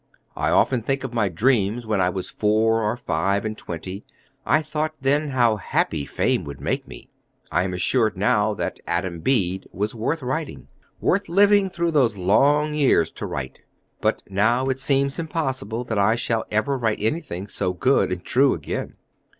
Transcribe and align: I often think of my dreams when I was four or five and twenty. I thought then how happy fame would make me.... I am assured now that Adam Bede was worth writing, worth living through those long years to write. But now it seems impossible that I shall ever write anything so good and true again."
I 0.35 0.49
often 0.49 0.81
think 0.81 1.03
of 1.03 1.13
my 1.13 1.29
dreams 1.29 1.85
when 1.85 2.01
I 2.01 2.09
was 2.09 2.27
four 2.27 2.81
or 2.81 2.97
five 2.97 3.45
and 3.45 3.55
twenty. 3.55 4.03
I 4.47 4.63
thought 4.63 4.95
then 4.99 5.29
how 5.29 5.57
happy 5.57 6.05
fame 6.07 6.43
would 6.45 6.59
make 6.59 6.87
me.... 6.87 7.11
I 7.51 7.61
am 7.65 7.71
assured 7.75 8.17
now 8.17 8.55
that 8.55 8.79
Adam 8.87 9.19
Bede 9.19 9.67
was 9.71 9.93
worth 9.93 10.23
writing, 10.23 10.67
worth 10.99 11.29
living 11.29 11.69
through 11.69 11.91
those 11.91 12.17
long 12.17 12.73
years 12.73 13.11
to 13.11 13.27
write. 13.27 13.59
But 14.01 14.23
now 14.27 14.69
it 14.69 14.79
seems 14.79 15.19
impossible 15.19 15.83
that 15.83 15.99
I 15.99 16.15
shall 16.15 16.45
ever 16.49 16.79
write 16.79 16.97
anything 16.99 17.45
so 17.45 17.71
good 17.71 18.11
and 18.11 18.25
true 18.25 18.55
again." 18.55 18.95